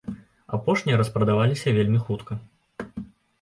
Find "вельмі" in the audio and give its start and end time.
1.77-1.99